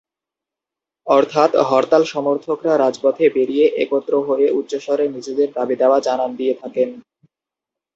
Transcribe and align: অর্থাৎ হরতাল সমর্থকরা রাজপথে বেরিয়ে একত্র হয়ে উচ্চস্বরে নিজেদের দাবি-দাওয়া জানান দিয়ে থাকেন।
অর্থাৎ 1.07 1.51
হরতাল 1.69 2.03
সমর্থকরা 2.05 2.73
রাজপথে 2.77 3.25
বেরিয়ে 3.29 3.65
একত্র 3.83 4.13
হয়ে 4.27 4.47
উচ্চস্বরে 4.51 5.05
নিজেদের 5.07 5.49
দাবি-দাওয়া 5.51 5.97
জানান 5.99 6.31
দিয়ে 6.35 6.53
থাকেন। 6.61 6.89